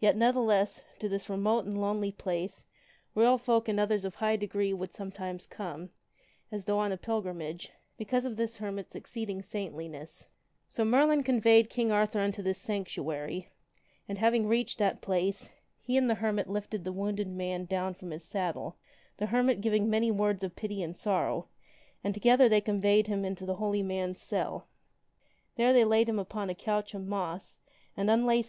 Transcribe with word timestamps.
Yet, 0.00 0.16
ne'theless, 0.16 0.82
to 0.98 1.08
this 1.08 1.28
remote 1.30 1.66
and 1.66 1.80
lonely 1.80 2.10
place 2.10 2.64
royal 3.14 3.38
folk 3.38 3.68
and 3.68 3.78
others 3.78 4.04
of 4.04 4.16
high 4.16 4.34
degree 4.34 4.72
would 4.72 4.92
sometimes 4.92 5.46
come, 5.46 5.90
as 6.50 6.64
though 6.64 6.80
on 6.80 6.90
a 6.90 6.96
pil 6.96 7.22
grimage, 7.22 7.68
because 7.96 8.24
of 8.24 8.36
the 8.36 8.48
hermit's 8.58 8.96
exceeding 8.96 9.42
saintliness. 9.42 10.26
So 10.68 10.84
Merlin 10.84 11.22
conveyed 11.22 11.70
King 11.70 11.92
Arthur 11.92 12.18
unto 12.18 12.42
this 12.42 12.58
sanctuary, 12.58 13.52
and, 14.08 14.18
having 14.18 14.48
reached 14.48 14.80
that 14.80 15.00
place, 15.00 15.48
he 15.78 15.96
and 15.96 16.10
the 16.10 16.16
hermit 16.16 16.48
lifted 16.50 16.82
the 16.82 16.90
wounded 16.90 17.28
man 17.28 17.66
down 17.66 17.94
from 17.94 18.08
Merlin 18.08 18.08
bring 18.08 18.16
his 18.18 18.24
saddle 18.24 18.76
the 19.18 19.26
hermit 19.26 19.60
giving 19.60 19.88
many 19.88 20.10
words 20.10 20.42
of 20.42 20.56
pity 20.56 20.82
and 20.82 20.96
sor 20.96 21.06
eth 21.20 21.22
King 21.22 21.22
Ar 21.22 21.26
row 21.34 21.48
an 22.02 22.10
d 22.10 22.14
together 22.14 22.48
they 22.48 22.60
conveyed 22.60 23.06
him 23.06 23.24
into 23.24 23.46
the 23.46 23.54
holy 23.62 23.84
man's 23.84 24.18
thur 24.18 24.64
to 25.56 25.66
the 25.68 25.72
cell 25.72 25.72
_,.,..,,.,< 25.72 25.72
11 25.72 25.76
i 25.76 25.76
of 25.76 25.76
a 25.76 25.78
lonely 25.78 25.78
cell. 25.78 25.78
There 25.78 25.84
they 25.84 25.84
laid 25.84 26.08
him 26.08 26.18
upon 26.18 26.50
a 26.50 26.54
couch 26.56 26.94
of 26.94 27.06
moss 27.06 27.60
and 27.96 28.10
unlaced 28.10 28.30
hermit. 28.38 28.44